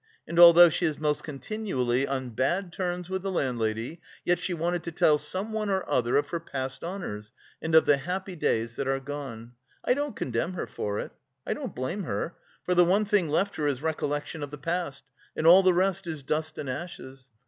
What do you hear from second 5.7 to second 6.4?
other of her